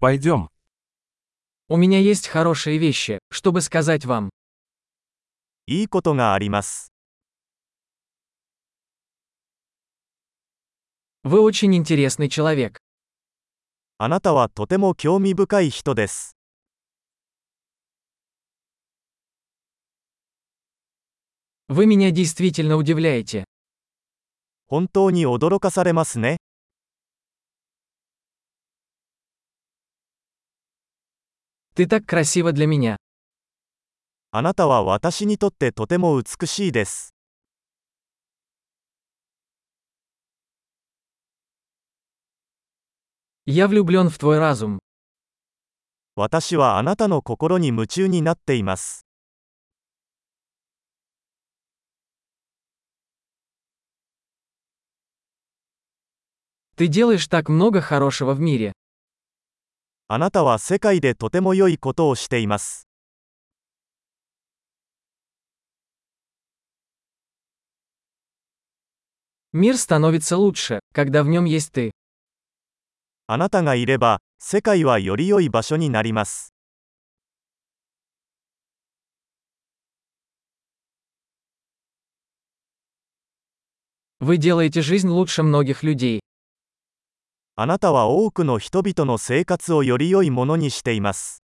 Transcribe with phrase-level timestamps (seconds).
[0.00, 0.48] Пойдем.
[1.66, 4.30] У меня есть хорошие вещи, чтобы сказать вам.
[5.66, 6.92] いいことがあります。
[11.24, 12.78] Вы очень интересный человек.
[13.98, 16.36] あなたはとても興味深い人です。
[21.66, 23.42] Вы меня действительно удивляете.
[24.68, 26.36] 本当に驚かされますね。
[31.77, 32.97] Ты так красива для меня.
[34.31, 37.13] あなたは私にとってとても美しいです。
[43.45, 44.79] Я влюблен в твой разум.
[46.15, 49.05] 私はあなたの心に夢中になっています。
[56.75, 58.73] Ты делаешь так много хорошего в мире.
[60.07, 62.87] あなたは世界でとても良いことをしています。
[69.53, 71.91] Мир становится лучше, когда в нем есть ты.
[73.25, 76.53] あなたがいれば、世界はより良い場所になります。
[84.19, 86.19] Вы делаете жизнь лучше многих людей.
[87.57, 91.43] あなたは多くの人々の生活をより良いものにしています。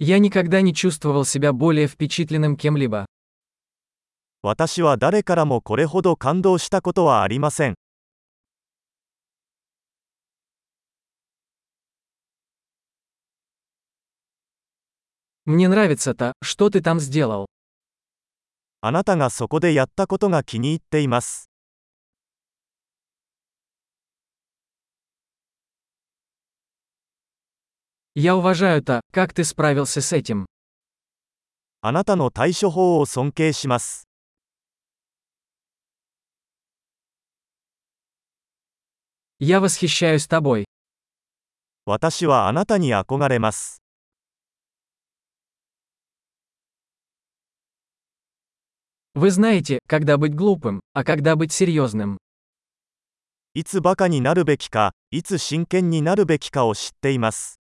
[0.00, 3.06] Я никогда не чувствовал себя более впечатленным кем-либо.
[4.42, 7.74] 私は誰からもこれほど感動したことはありません。
[15.44, 17.46] Мне нравится то, что ты там сделал.
[18.86, 21.48] あなたがそこでやったことが気に入っています。
[28.14, 30.46] Я уважаю то, как ты справился с этим.
[31.80, 34.06] あなたの対処法を尊敬します。
[39.40, 40.64] Я восхищаюсь тобой.
[41.84, 43.82] 私はあなたに憧れます。
[49.16, 52.16] Вы знаете, когда быть глупым, а когда быть серьезным.
[53.54, 57.60] いつバカになるべきか、いつ真剣になるべきかを知っています。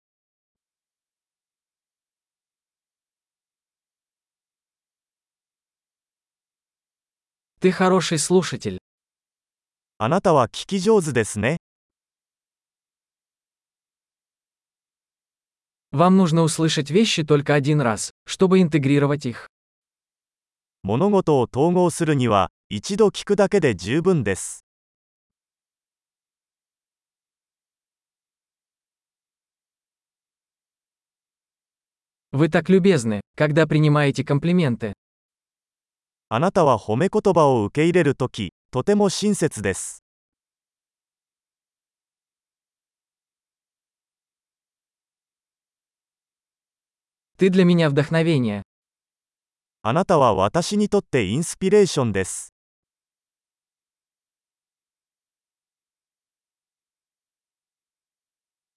[7.61, 8.79] Ты хороший слушатель.
[9.99, 11.59] あなたは聞き上手ですね。
[15.93, 19.49] Вам нужно услышать вещи только один раз, чтобы интегрировать их.
[20.83, 24.65] 物事を統合するには、一度聞くだけで十分です。
[32.33, 34.93] Вы так любезны, когда принимаете комплименты.
[36.29, 40.03] あなたは褒め言葉を受け入れるとき、とても親切です。
[47.37, 48.63] Ты для меня вдохновение.
[49.87, 52.55] あなたは私にとってインスピレーションです。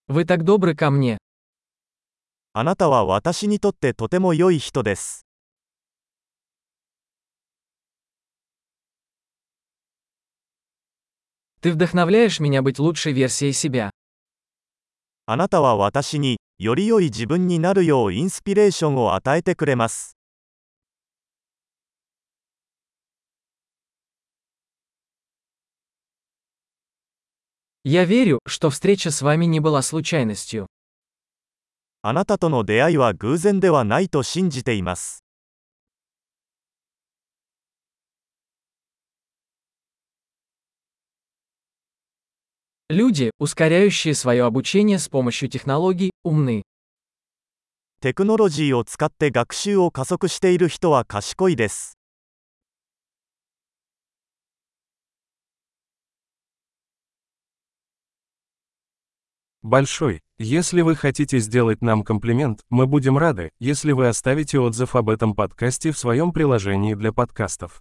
[0.09, 1.17] Вы так добры ко мне.
[2.51, 5.25] あなたは私にとってとても良い人です。
[11.61, 13.91] Ты вдохновляешь меня быть лучшей версией себя.
[15.25, 20.17] あなたは私に、より良い自分になるようインスピレーションを与えてくれます。
[27.89, 30.67] Я верю, что встреча с вами не была случайностью.
[32.01, 35.23] あなたとの出会いは偶然ではないと信じています。
[42.90, 46.64] Люди, ускоряющие свое обучение с помощью технологий, умны.
[48.02, 51.97] テクノロジーを使って学習を加速している人は賢いです。
[59.62, 60.22] Большой.
[60.38, 65.36] Если вы хотите сделать нам комплимент, мы будем рады, если вы оставите отзыв об этом
[65.36, 67.80] подкасте в своем приложении для подкастов.